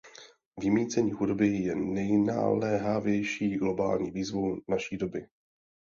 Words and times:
Vymýcení 0.59 1.11
chudoby 1.11 1.47
je 1.47 1.75
nejnaléhavější 1.75 3.55
globální 3.57 4.11
výzvou 4.11 4.57
naší 4.69 4.97
doby. 4.97 5.27